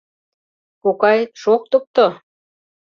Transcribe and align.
Кокай, 0.81 1.19
шоктыкто. 1.41 2.05